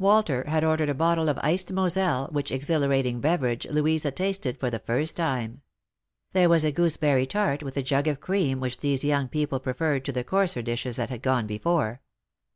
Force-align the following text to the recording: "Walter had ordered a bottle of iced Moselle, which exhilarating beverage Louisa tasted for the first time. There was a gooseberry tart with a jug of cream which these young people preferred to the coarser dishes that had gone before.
"Walter 0.00 0.42
had 0.48 0.64
ordered 0.64 0.88
a 0.88 0.94
bottle 0.94 1.28
of 1.28 1.38
iced 1.44 1.72
Moselle, 1.72 2.28
which 2.32 2.50
exhilarating 2.50 3.20
beverage 3.20 3.68
Louisa 3.70 4.10
tasted 4.10 4.58
for 4.58 4.68
the 4.68 4.80
first 4.80 5.14
time. 5.16 5.62
There 6.32 6.48
was 6.48 6.64
a 6.64 6.72
gooseberry 6.72 7.24
tart 7.24 7.62
with 7.62 7.76
a 7.76 7.82
jug 7.84 8.08
of 8.08 8.18
cream 8.18 8.58
which 8.58 8.80
these 8.80 9.04
young 9.04 9.28
people 9.28 9.60
preferred 9.60 10.04
to 10.06 10.12
the 10.12 10.24
coarser 10.24 10.60
dishes 10.60 10.96
that 10.96 11.10
had 11.10 11.22
gone 11.22 11.46
before. 11.46 12.00